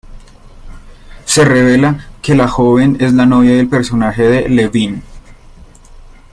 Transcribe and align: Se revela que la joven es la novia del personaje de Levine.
Se 1.25 1.45
revela 1.45 2.07
que 2.23 2.33
la 2.33 2.47
joven 2.47 2.97
es 3.01 3.13
la 3.13 3.27
novia 3.27 3.55
del 3.55 3.69
personaje 3.69 4.23
de 4.23 4.49
Levine. 4.49 5.03